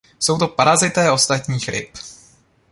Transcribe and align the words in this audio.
Jsou 0.19 0.37
to 0.37 0.47
parazité 0.47 1.11
ostatních 1.11 1.69
ryb. 1.69 1.89